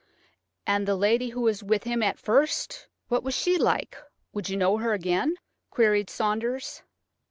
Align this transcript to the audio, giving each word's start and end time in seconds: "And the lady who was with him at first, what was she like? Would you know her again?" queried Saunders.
"And 0.65 0.87
the 0.87 0.95
lady 0.95 1.29
who 1.29 1.41
was 1.41 1.61
with 1.63 1.83
him 1.83 2.01
at 2.01 2.17
first, 2.17 2.87
what 3.09 3.21
was 3.21 3.35
she 3.35 3.59
like? 3.59 3.95
Would 4.33 4.49
you 4.49 4.57
know 4.57 4.77
her 4.77 4.93
again?" 4.93 5.35
queried 5.69 6.09
Saunders. 6.09 6.81